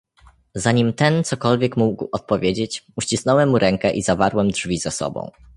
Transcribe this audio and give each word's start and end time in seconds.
"Zanim 0.55 0.93
ten 0.93 1.23
cokolwiek 1.23 1.77
mógł 1.77 2.09
odpowiedzieć, 2.11 2.83
uścisnąłem 2.95 3.49
mu 3.49 3.59
rękę 3.59 3.91
i 3.91 4.03
zawarłem 4.03 4.51
drzwi 4.51 4.77
za 4.77 4.91
sobą." 4.91 5.31